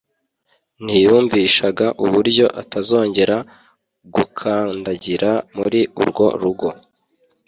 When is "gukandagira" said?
4.15-5.31